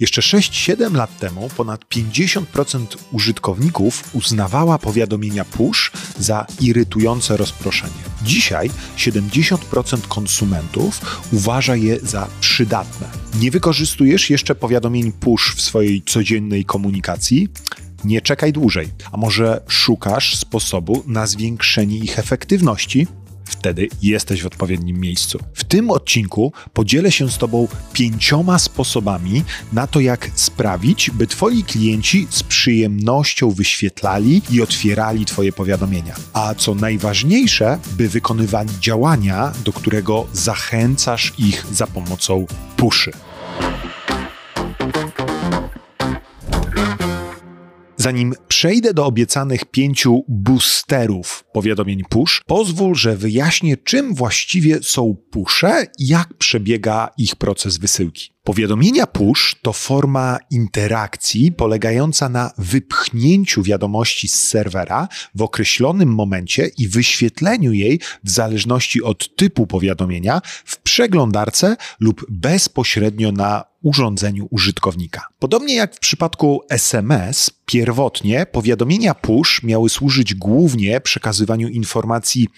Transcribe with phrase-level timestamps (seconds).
[0.00, 7.92] Jeszcze 6-7 lat temu ponad 50% użytkowników uznawała powiadomienia push za irytujące rozproszenie.
[8.22, 11.00] Dzisiaj 70% konsumentów
[11.32, 13.08] uważa je za przydatne.
[13.40, 17.48] Nie wykorzystujesz jeszcze powiadomień push w swojej codziennej komunikacji?
[18.04, 18.88] Nie czekaj dłużej.
[19.12, 23.06] A może szukasz sposobu na zwiększenie ich efektywności?
[23.46, 25.38] Wtedy jesteś w odpowiednim miejscu.
[25.54, 31.64] W tym odcinku podzielę się z Tobą pięcioma sposobami na to, jak sprawić, by Twoi
[31.64, 36.14] klienci z przyjemnością wyświetlali i otwierali Twoje powiadomienia.
[36.32, 43.12] A co najważniejsze, by wykonywali działania, do którego zachęcasz ich za pomocą puszy.
[48.06, 55.86] Zanim przejdę do obiecanych pięciu boosterów powiadomień push, pozwól, że wyjaśnię, czym właściwie są pusze
[55.98, 58.35] i jak przebiega ich proces wysyłki.
[58.46, 66.88] Powiadomienia push to forma interakcji polegająca na wypchnięciu wiadomości z serwera w określonym momencie i
[66.88, 75.28] wyświetleniu jej w zależności od typu powiadomienia w przeglądarce lub bezpośrednio na urządzeniu użytkownika.
[75.38, 82.48] Podobnie jak w przypadku SMS, pierwotnie powiadomienia push miały służyć głównie przekazywaniu informacji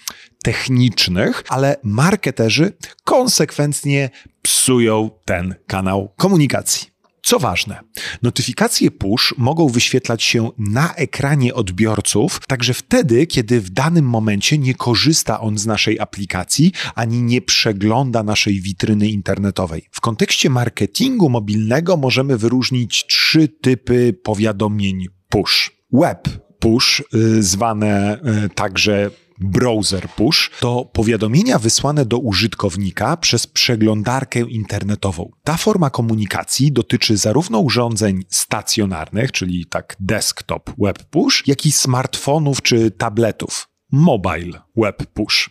[0.43, 2.73] technicznych, ale marketerzy
[3.03, 4.09] konsekwentnie
[4.41, 6.99] psują ten kanał komunikacji.
[7.23, 7.79] Co ważne,
[8.21, 14.73] notyfikacje push mogą wyświetlać się na ekranie odbiorców także wtedy, kiedy w danym momencie nie
[14.73, 19.87] korzysta on z naszej aplikacji ani nie przegląda naszej witryny internetowej.
[19.91, 25.71] W kontekście marketingu mobilnego możemy wyróżnić trzy typy powiadomień push.
[25.93, 26.27] Web
[26.59, 35.31] push, y, zwane y, także browser push to powiadomienia wysłane do użytkownika przez przeglądarkę internetową.
[35.43, 42.61] Ta forma komunikacji dotyczy zarówno urządzeń stacjonarnych, czyli tak desktop web push, jak i smartfonów
[42.61, 43.69] czy tabletów.
[43.91, 45.49] Mobile Web Push.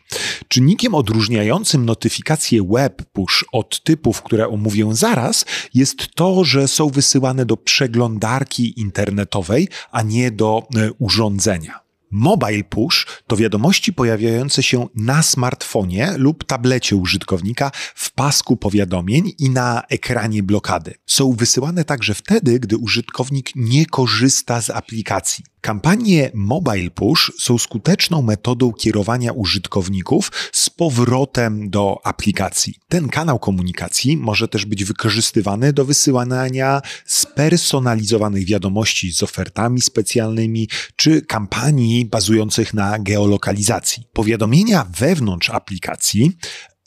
[0.49, 5.45] Czynnikiem odróżniającym notyfikacje Web Push od typów, które omówię zaraz,
[5.75, 11.88] jest to, że są wysyłane do przeglądarki internetowej, a nie do e, urządzenia.
[12.11, 19.51] Mobile push to wiadomości pojawiające się na smartfonie lub tablecie użytkownika w pasku powiadomień i
[19.51, 20.95] na ekranie blokady.
[21.07, 25.45] Są wysyłane także wtedy, gdy użytkownik nie korzysta z aplikacji.
[25.61, 32.75] Kampanie Mobile Push są skuteczną metodą kierowania użytkowników z powrotem do aplikacji.
[32.89, 41.23] Ten kanał komunikacji może też być wykorzystywany do wysyłania spersonalizowanych wiadomości z ofertami specjalnymi czy
[41.23, 44.03] kampanii bazujących na geolokalizacji.
[44.13, 46.33] Powiadomienia wewnątrz aplikacji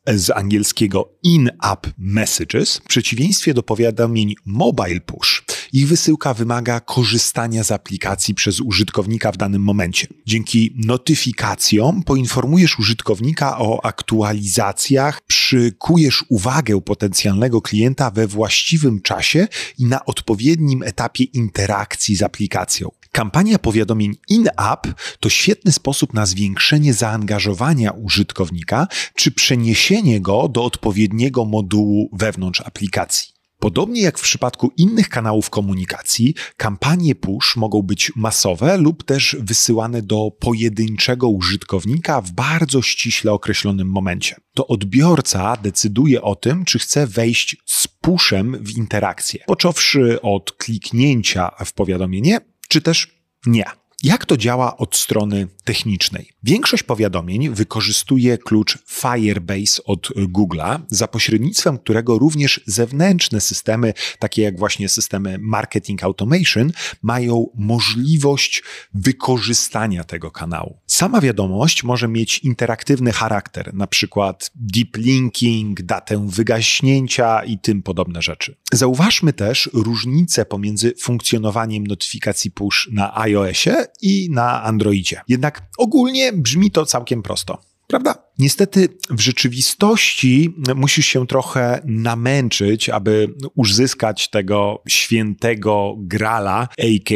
[0.08, 7.72] z angielskiego in-app messages, w przeciwieństwie do powiadomień mobile push, ich wysyłka wymaga korzystania z
[7.72, 10.08] aplikacji przez użytkownika w danym momencie.
[10.26, 20.06] Dzięki notyfikacjom poinformujesz użytkownika o aktualizacjach, przykujesz uwagę potencjalnego klienta we właściwym czasie i na
[20.06, 23.01] odpowiednim etapie interakcji z aplikacją.
[23.12, 24.88] Kampania powiadomień in-app
[25.20, 33.32] to świetny sposób na zwiększenie zaangażowania użytkownika czy przeniesienie go do odpowiedniego modułu wewnątrz aplikacji.
[33.60, 40.02] Podobnie jak w przypadku innych kanałów komunikacji, kampanie push mogą być masowe lub też wysyłane
[40.02, 44.36] do pojedynczego użytkownika w bardzo ściśle określonym momencie.
[44.54, 51.52] To odbiorca decyduje o tym, czy chce wejść z pushem w interakcję, począwszy od kliknięcia
[51.66, 53.08] w powiadomienie, czy też
[53.46, 53.66] nie.
[54.04, 56.30] Jak to działa od strony technicznej?
[56.44, 64.60] Większość powiadomień wykorzystuje klucz Firebase od Google'a, za pośrednictwem którego również zewnętrzne systemy, takie jak
[64.60, 68.64] właśnie systemy Marketing Automation, mają możliwość
[68.94, 70.78] wykorzystania tego kanału.
[70.88, 78.22] Sama wiadomość może mieć interaktywny charakter, na przykład deep linking, datę wygaśnięcia i tym podobne
[78.22, 78.56] rzeczy.
[78.74, 85.22] Zauważmy też różnicę pomiędzy funkcjonowaniem notyfikacji push na iOSie i na Androidzie.
[85.28, 87.62] Jednak ogólnie brzmi to całkiem prosto.
[87.88, 88.16] Prawda?
[88.40, 97.16] Niestety w rzeczywistości musisz się trochę namęczyć, aby uzyskać tego świętego grala, aka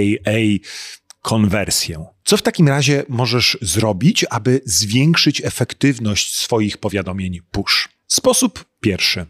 [1.22, 2.06] konwersję.
[2.24, 7.90] Co w takim razie możesz zrobić, aby zwiększyć efektywność swoich powiadomień push?
[8.08, 9.26] Sposób pierwszy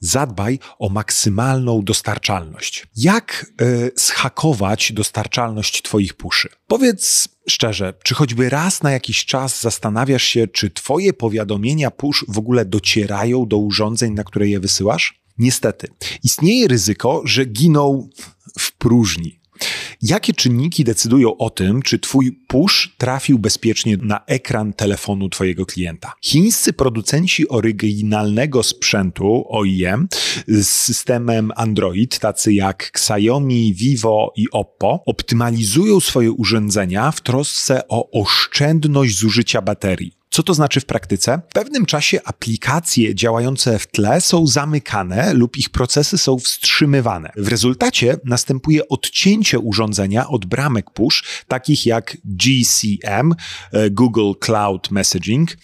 [0.00, 2.86] zadbaj o maksymalną dostarczalność.
[2.96, 6.48] Jak y, schakować dostarczalność Twoich puszy?
[6.66, 12.38] Powiedz szczerze, czy choćby raz na jakiś czas zastanawiasz się, czy Twoje powiadomienia push w
[12.38, 15.20] ogóle docierają do urządzeń, na które je wysyłasz?
[15.38, 15.88] Niestety,
[16.22, 18.08] istnieje ryzyko, że giną
[18.58, 19.39] w próżni.
[20.02, 26.12] Jakie czynniki decydują o tym, czy Twój push trafił bezpiecznie na ekran telefonu Twojego klienta?
[26.22, 30.08] Chińscy producenci oryginalnego sprzętu OEM
[30.48, 38.10] z systemem Android, tacy jak Xiaomi, Vivo i Oppo, optymalizują swoje urządzenia w trosce o
[38.20, 40.19] oszczędność zużycia baterii.
[40.30, 41.40] Co to znaczy w praktyce?
[41.50, 47.32] W pewnym czasie aplikacje działające w tle są zamykane lub ich procesy są wstrzymywane.
[47.36, 53.34] W rezultacie następuje odcięcie urządzenia od bramek push, takich jak GCM,
[53.72, 55.56] e, Google Cloud Messaging,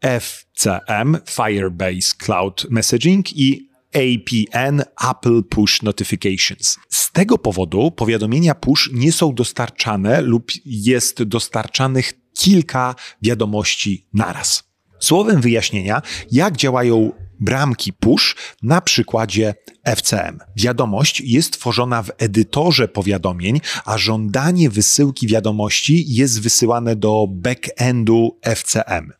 [0.00, 6.78] FCM, Firebase Cloud Messaging i APN Apple Push Notifications.
[6.88, 14.64] Z tego powodu powiadomienia push nie są dostarczane lub jest dostarczanych kilka wiadomości naraz.
[15.00, 19.54] Słowem wyjaśnienia, jak działają bramki push na przykładzie
[19.96, 20.38] FCM.
[20.56, 29.12] Wiadomość jest tworzona w edytorze powiadomień, a żądanie wysyłki wiadomości jest wysyłane do backendu FCM.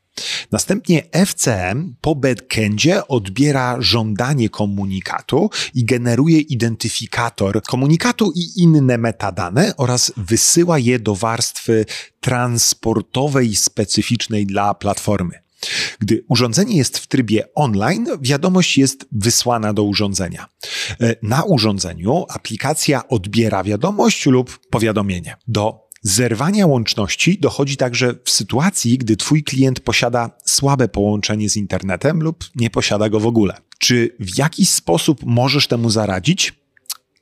[0.52, 10.12] Następnie FCM po backendzie odbiera żądanie komunikatu i generuje identyfikator komunikatu i inne metadane oraz
[10.16, 11.84] wysyła je do warstwy
[12.20, 15.42] transportowej specyficznej dla platformy.
[15.98, 20.46] Gdy urządzenie jest w trybie online, wiadomość jest wysłana do urządzenia.
[21.22, 25.36] Na urządzeniu aplikacja odbiera wiadomość lub powiadomienie.
[25.48, 32.22] Do Zerwania łączności dochodzi także w sytuacji, gdy Twój klient posiada słabe połączenie z internetem
[32.22, 33.56] lub nie posiada go w ogóle.
[33.78, 36.62] Czy w jakiś sposób możesz temu zaradzić?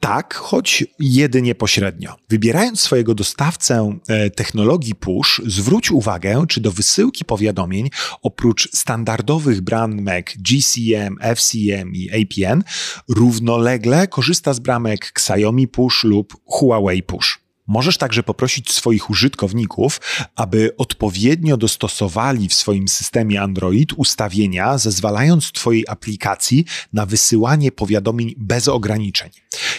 [0.01, 2.17] Tak, choć jedynie pośrednio.
[2.29, 7.91] Wybierając swojego dostawcę e, technologii push, zwróć uwagę, czy do wysyłki powiadomień
[8.23, 12.63] oprócz standardowych bramek GCM, FCM i APN
[13.09, 17.50] równolegle korzysta z bramek Xiaomi push lub Huawei push.
[17.71, 20.01] Możesz także poprosić swoich użytkowników,
[20.37, 28.69] aby odpowiednio dostosowali w swoim systemie Android ustawienia, zezwalając Twojej aplikacji na wysyłanie powiadomień bez
[28.69, 29.31] ograniczeń.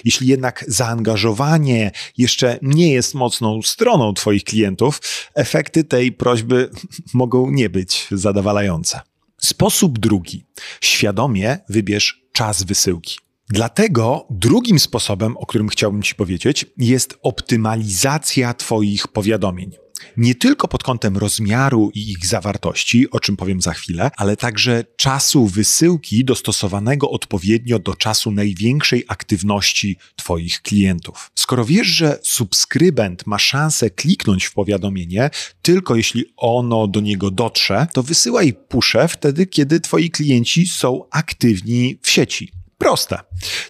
[0.05, 5.01] Jeśli jednak zaangażowanie jeszcze nie jest mocną stroną Twoich klientów,
[5.35, 6.69] efekty tej prośby
[7.13, 8.99] mogą nie być zadowalające.
[9.37, 10.43] Sposób drugi.
[10.81, 13.30] Świadomie wybierz czas wysyłki.
[13.49, 19.71] Dlatego drugim sposobem, o którym chciałbym Ci powiedzieć, jest optymalizacja Twoich powiadomień.
[20.17, 24.83] Nie tylko pod kątem rozmiaru i ich zawartości, o czym powiem za chwilę, ale także
[24.97, 31.31] czasu wysyłki dostosowanego odpowiednio do czasu największej aktywności Twoich klientów.
[31.35, 35.29] Skoro wiesz, że subskrybent ma szansę kliknąć w powiadomienie
[35.61, 41.99] tylko jeśli ono do niego dotrze, to wysyłaj pusze wtedy, kiedy Twoi klienci są aktywni
[42.01, 42.60] w sieci.
[42.81, 43.19] Proste.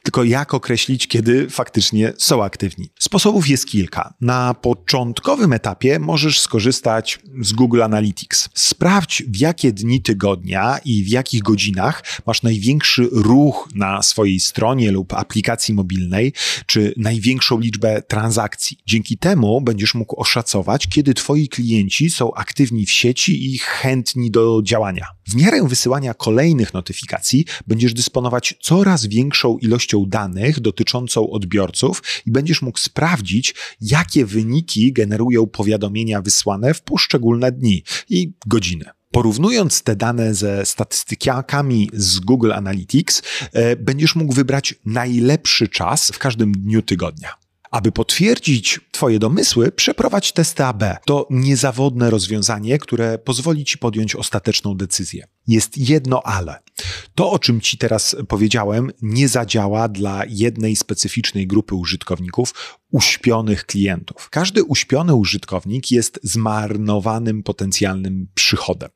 [0.04, 2.90] Tylko jak określić, kiedy faktycznie są aktywni?
[3.00, 4.14] Sposobów jest kilka.
[4.22, 8.50] Na początkowym etapie możesz skorzystać z Google Analytics.
[8.54, 14.92] Sprawdź, w jakie dni tygodnia i w jakich godzinach masz największy ruch na swojej stronie
[14.92, 16.34] lub aplikacji mobilnej,
[16.66, 18.78] czy największą liczbę transakcji.
[18.86, 24.62] Dzięki temu będziesz mógł oszacować, kiedy Twoi klienci są aktywni w sieci i chętni do
[24.64, 25.08] działania.
[25.28, 32.62] W miarę wysyłania kolejnych notyfikacji będziesz dysponować coraz większą ilością danych dotyczącą odbiorców i będziesz
[32.62, 38.86] mógł sprawdzić, jakie wyniki generują powiadomienia wysłane w poszczególne dni i godziny.
[39.12, 43.22] Porównując te dane ze statystykami z Google Analytics,
[43.54, 47.30] e, będziesz mógł wybrać najlepszy czas w każdym dniu tygodnia.
[47.72, 50.84] Aby potwierdzić Twoje domysły, przeprowadź testy AB.
[51.06, 55.28] To niezawodne rozwiązanie, które pozwoli Ci podjąć ostateczną decyzję.
[55.48, 56.60] Jest jedno ale.
[57.16, 62.54] To, o czym Ci teraz powiedziałem, nie zadziała dla jednej specyficznej grupy użytkowników,
[62.92, 64.30] uśpionych klientów.
[64.30, 68.90] Każdy uśpiony użytkownik jest zmarnowanym potencjalnym przychodem.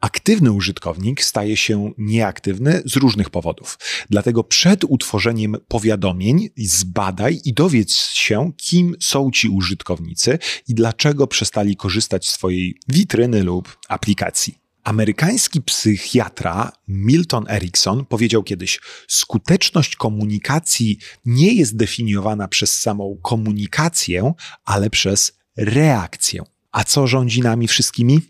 [0.00, 3.78] Aktywny użytkownik staje się nieaktywny z różnych powodów.
[4.10, 10.38] Dlatego przed utworzeniem powiadomień zbadaj i dowiedz się, kim są ci użytkownicy
[10.68, 14.65] i dlaczego przestali korzystać z swojej witryny lub aplikacji.
[14.86, 24.32] Amerykański psychiatra Milton Erickson powiedział kiedyś: Skuteczność komunikacji nie jest definiowana przez samą komunikację,
[24.64, 26.42] ale przez reakcję.
[26.72, 28.20] A co rządzi nami wszystkimi?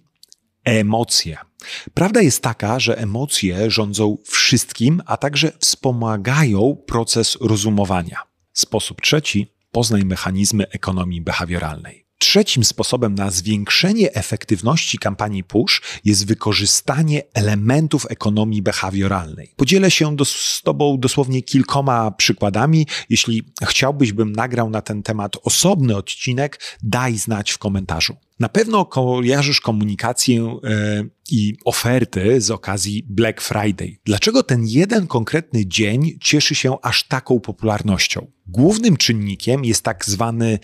[0.65, 1.39] Emocje.
[1.95, 8.23] Prawda jest taka, że emocje rządzą wszystkim, a także wspomagają proces rozumowania.
[8.53, 12.06] Sposób trzeci poznaj mechanizmy ekonomii behawioralnej.
[12.19, 19.53] Trzecim sposobem na zwiększenie efektywności kampanii push jest wykorzystanie elementów ekonomii behawioralnej.
[19.57, 22.87] Podzielę się do, z Tobą dosłownie kilkoma przykładami.
[23.11, 28.17] Jeśli chciałbyś, bym nagrał na ten temat osobny odcinek, daj znać w komentarzu.
[28.41, 33.97] Na pewno kojarzysz komunikację e, i oferty z okazji Black Friday.
[34.05, 38.27] Dlaczego ten jeden konkretny dzień cieszy się aż taką popularnością?
[38.47, 40.59] Głównym czynnikiem jest tak zwany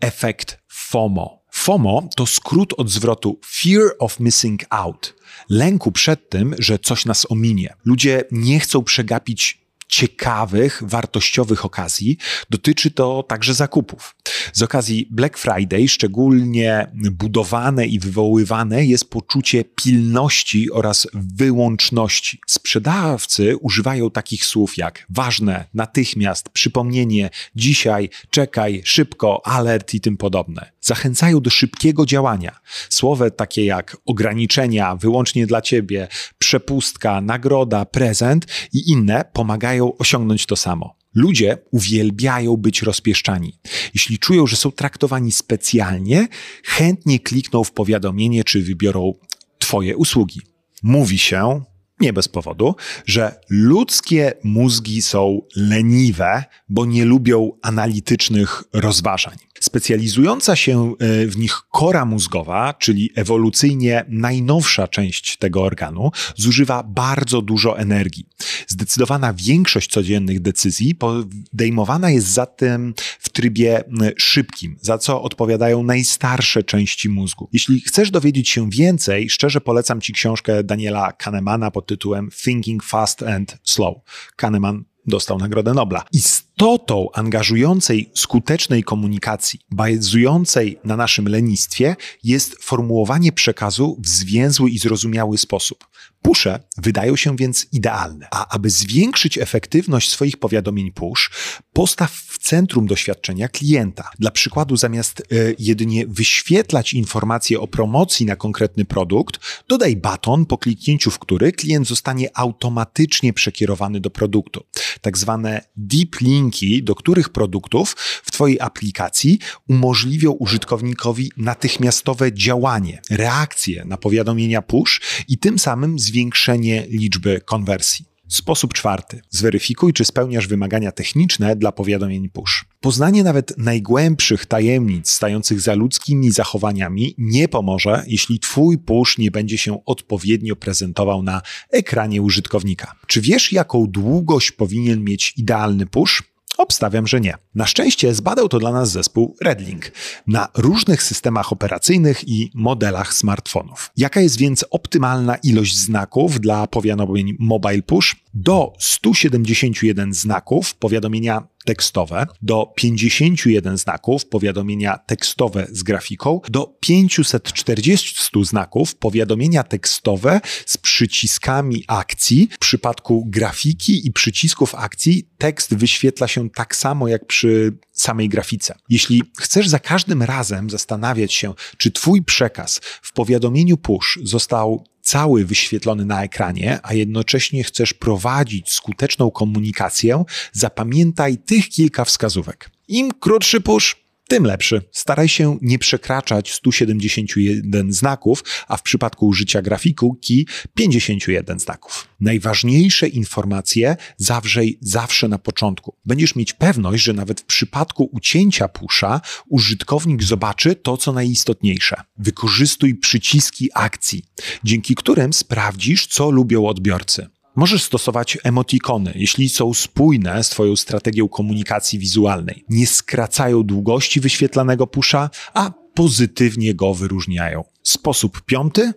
[0.00, 1.42] efekt FOMO.
[1.50, 5.14] FOMO to skrót od zwrotu Fear of Missing Out.
[5.50, 7.74] Lęku przed tym, że coś nas ominie.
[7.84, 12.18] Ludzie nie chcą przegapić ciekawych, wartościowych okazji.
[12.50, 14.15] Dotyczy to także zakupów.
[14.52, 22.40] Z okazji Black Friday szczególnie budowane i wywoływane jest poczucie pilności oraz wyłączności.
[22.46, 30.70] Sprzedawcy używają takich słów jak ważne, natychmiast, przypomnienie, dzisiaj, czekaj, szybko, alert i tym podobne.
[30.80, 32.60] Zachęcają do szybkiego działania.
[32.88, 40.56] Słowa takie jak ograniczenia, wyłącznie dla ciebie, przepustka, nagroda, prezent i inne pomagają osiągnąć to
[40.56, 40.96] samo.
[41.16, 43.58] Ludzie uwielbiają być rozpieszczani.
[43.94, 46.28] Jeśli czują, że są traktowani specjalnie,
[46.64, 49.14] chętnie klikną w powiadomienie czy wybiorą
[49.58, 50.40] Twoje usługi.
[50.82, 51.62] Mówi się,
[52.00, 52.74] nie bez powodu,
[53.06, 59.36] że ludzkie mózgi są leniwe, bo nie lubią analitycznych rozważań.
[59.60, 67.42] Specjalizująca się e, w nich kora mózgowa, czyli ewolucyjnie najnowsza część tego organu, zużywa bardzo
[67.42, 68.26] dużo energii.
[68.66, 73.84] Zdecydowana większość codziennych decyzji podejmowana jest zatem w trybie
[74.16, 77.48] szybkim, za co odpowiadają najstarsze części mózgu.
[77.52, 83.22] Jeśli chcesz dowiedzieć się więcej, szczerze polecam Ci książkę Daniela Kahnemana pod tytułem Thinking Fast
[83.22, 83.94] and Slow.
[84.36, 86.04] Kahneman dostał Nagrodę Nobla.
[86.12, 95.38] Istotą angażującej, skutecznej komunikacji, bazującej na naszym lenistwie, jest formułowanie przekazu w zwięzły i zrozumiały
[95.38, 95.86] sposób.
[96.26, 101.30] Pusze wydają się więc idealne, a aby zwiększyć efektywność swoich powiadomień push,
[101.72, 104.10] postaw w centrum doświadczenia klienta.
[104.18, 110.58] Dla przykładu, zamiast y, jedynie wyświetlać informacje o promocji na konkretny produkt, dodaj baton, po
[110.58, 114.64] kliknięciu w który klient zostanie automatycznie przekierowany do produktu.
[115.00, 123.84] Tak zwane deep linki, do których produktów w Twojej aplikacji umożliwią użytkownikowi natychmiastowe działanie, reakcję
[123.84, 128.04] na powiadomienia push i tym samym zwiększenie zwiększenie liczby konwersji.
[128.28, 129.20] Sposób czwarty.
[129.30, 132.64] Zweryfikuj, czy spełniasz wymagania techniczne dla powiadomień push.
[132.80, 139.58] Poznanie nawet najgłębszych tajemnic stających za ludzkimi zachowaniami nie pomoże, jeśli Twój push nie będzie
[139.58, 142.92] się odpowiednio prezentował na ekranie użytkownika.
[143.06, 146.22] Czy wiesz, jaką długość powinien mieć idealny push?
[146.56, 147.34] Obstawiam, że nie.
[147.54, 149.92] Na szczęście zbadał to dla nas zespół Redlink
[150.26, 153.90] na różnych systemach operacyjnych i modelach smartfonów.
[153.96, 158.16] Jaka jest więc optymalna ilość znaków dla powiadomień Mobile Push?
[158.34, 168.94] Do 171 znaków powiadomienia tekstowe, do 51 znaków powiadomienia tekstowe z grafiką, do 540 znaków
[168.94, 172.48] powiadomienia tekstowe z przyciskami akcji.
[172.52, 178.74] W przypadku grafiki i przycisków akcji tekst wyświetla się tak samo jak przy samej grafice.
[178.88, 185.44] Jeśli chcesz za każdym razem zastanawiać się, czy Twój przekaz w powiadomieniu push został cały
[185.44, 192.70] wyświetlony na ekranie, a jednocześnie chcesz prowadzić skuteczną komunikację, zapamiętaj tych kilka wskazówek.
[192.88, 194.82] Im krótszy push, tym lepszy.
[194.92, 202.08] Staraj się nie przekraczać 171 znaków, a w przypadku użycia grafiki 51 znaków.
[202.20, 205.96] Najważniejsze informacje zawrzej zawsze na początku.
[206.04, 211.96] Będziesz mieć pewność, że nawet w przypadku ucięcia pusza użytkownik zobaczy to, co najistotniejsze.
[212.18, 214.24] Wykorzystuj przyciski akcji,
[214.64, 217.26] dzięki którym sprawdzisz, co lubią odbiorcy.
[217.56, 222.64] Możesz stosować emotikony, jeśli są spójne z Twoją strategią komunikacji wizualnej.
[222.68, 227.64] Nie skracają długości wyświetlanego pusza, a pozytywnie go wyróżniają.
[227.82, 228.92] Sposób piąty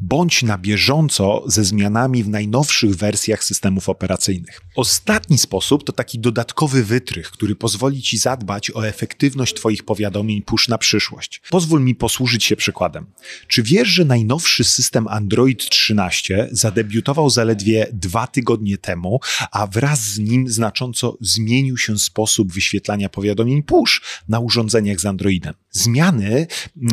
[0.00, 4.60] bądź na bieżąco ze zmianami w najnowszych wersjach systemów operacyjnych.
[4.76, 10.68] Ostatni sposób to taki dodatkowy wytrych, który pozwoli Ci zadbać o efektywność Twoich powiadomień push
[10.68, 11.42] na przyszłość.
[11.50, 13.06] Pozwól mi posłużyć się przykładem.
[13.48, 19.20] Czy wiesz, że najnowszy system Android 13 zadebiutował zaledwie dwa tygodnie temu,
[19.52, 25.54] a wraz z nim znacząco zmienił się sposób wyświetlania powiadomień push na urządzeniach z Androidem?
[25.76, 26.46] Zmiany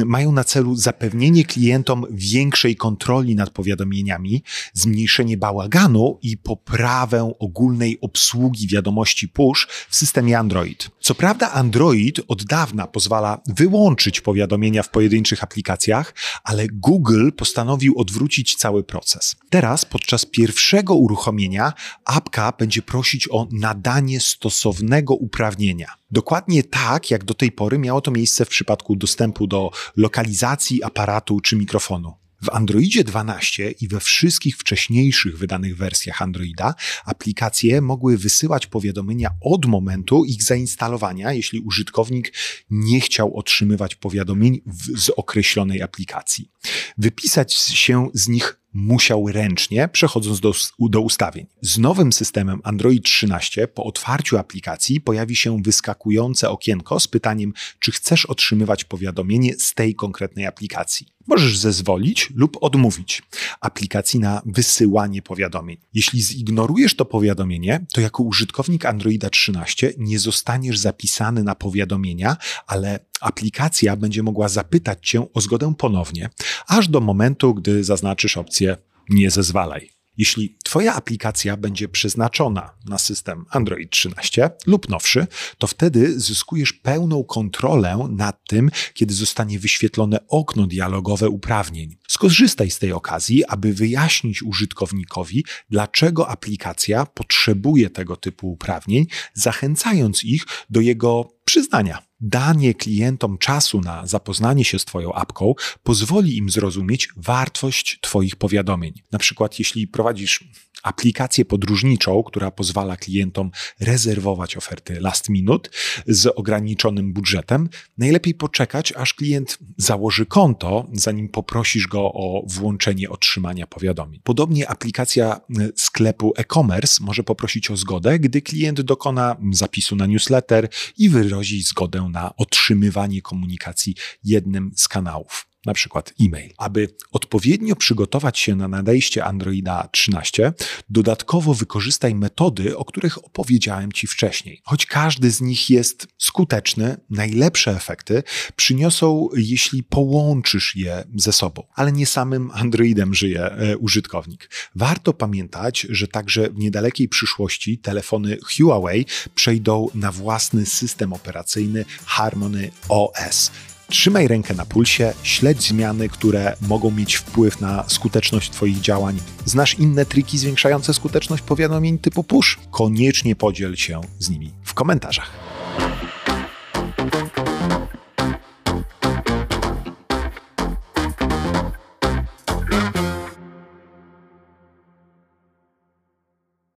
[0.06, 8.68] mają na celu zapewnienie klientom większej kontroli nad powiadomieniami, zmniejszenie bałaganu i poprawę ogólnej obsługi
[8.68, 10.90] wiadomości push w systemie Android.
[11.00, 18.56] Co prawda, Android od dawna pozwala wyłączyć powiadomienia w pojedynczych aplikacjach, ale Google postanowił odwrócić
[18.56, 19.36] cały proces.
[19.50, 21.74] Teraz, podczas pierwszego uruchomienia,
[22.06, 26.01] apka będzie prosić o nadanie stosownego uprawnienia.
[26.12, 31.40] Dokładnie tak, jak do tej pory miało to miejsce w przypadku dostępu do lokalizacji aparatu
[31.40, 32.14] czy mikrofonu.
[32.44, 36.76] W Androidzie 12 i we wszystkich wcześniejszych wydanych wersjach Androida
[37.06, 42.34] aplikacje mogły wysyłać powiadomienia od momentu ich zainstalowania, jeśli użytkownik
[42.70, 46.52] nie chciał otrzymywać powiadomień w, z określonej aplikacji.
[46.98, 51.46] Wypisać się z nich musiał ręcznie, przechodząc do, do ustawień.
[51.62, 57.92] Z nowym systemem Android 13 po otwarciu aplikacji pojawi się wyskakujące okienko z pytaniem, czy
[57.92, 61.08] chcesz otrzymywać powiadomienie z tej konkretnej aplikacji.
[61.28, 63.24] Możesz zezwolić lub odmówić
[63.62, 65.78] aplikacji na wysyłanie powiadomień.
[65.94, 72.38] Jeśli zignorujesz to powiadomienie, to jako użytkownik Androida 13 nie zostaniesz zapisany na powiadomienia,
[72.68, 76.30] ale aplikacja będzie mogła zapytać cię o zgodę ponownie,
[76.68, 78.78] aż do momentu, gdy zaznaczysz opcję
[79.10, 80.01] nie zezwalaj.
[80.18, 85.28] Jeśli Twoja aplikacja będzie przeznaczona na system Android 13 lub nowszy,
[85.58, 91.98] to wtedy zyskujesz pełną kontrolę nad tym, kiedy zostanie wyświetlone okno dialogowe uprawnień.
[92.08, 100.46] Skorzystaj z tej okazji, aby wyjaśnić użytkownikowi, dlaczego aplikacja potrzebuje tego typu uprawnień, zachęcając ich
[100.70, 102.11] do jego przyznania.
[102.22, 108.94] Danie klientom czasu na zapoznanie się z Twoją apką pozwoli im zrozumieć wartość Twoich powiadomień.
[109.12, 110.44] Na przykład, jeśli prowadzisz
[110.84, 115.70] aplikację podróżniczą, która pozwala klientom rezerwować oferty last minute
[116.08, 123.68] z ograniczonym budżetem, najlepiej poczekać, aż klient założy konto, zanim poprosisz go o włączenie otrzymania
[123.68, 124.22] powiadomień.
[124.24, 125.42] Podobnie aplikacja
[125.76, 132.10] sklepu e-commerce może poprosić o zgodę, gdy klient dokona zapisu na newsletter i wyrazi zgodę
[132.12, 136.54] na otrzymywanie komunikacji jednym z kanałów na przykład e-mail.
[136.58, 140.54] Aby odpowiednio przygotować się na nadejście Androida 13,
[140.90, 144.62] dodatkowo wykorzystaj metody, o których opowiedziałem Ci wcześniej.
[144.64, 148.24] Choć każdy z nich jest skuteczny, najlepsze efekty
[148.56, 151.64] przyniosą, jeśli połączysz je ze sobą.
[151.76, 154.50] Ale nie samym Androidem żyje e, użytkownik.
[154.76, 159.06] Warto pamiętać, że także w niedalekiej przyszłości telefony Huawei
[159.36, 163.52] przejdą na własny system operacyjny Harmony OS.
[163.92, 169.20] Trzymaj rękę na pulsie, śledź zmiany, które mogą mieć wpływ na skuteczność Twoich działań.
[169.46, 172.60] Znasz inne triki zwiększające skuteczność powiadomień typu push?
[172.72, 175.32] Koniecznie podziel się z nimi w komentarzach.